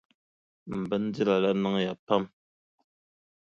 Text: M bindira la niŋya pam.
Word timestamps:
M 0.79 0.81
bindira 0.89 1.35
la 1.43 1.51
niŋya 1.63 1.93
pam. 2.05 2.23